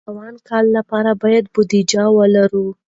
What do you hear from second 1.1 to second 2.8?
باید بودیجه ولرو.